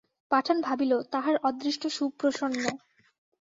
পাঠান 0.31 0.57
ভাবিল, 0.61 0.91
তাহার 1.11 1.35
অদৃষ্ট 1.43 1.83
সুপ্রসন্ন। 1.87 2.63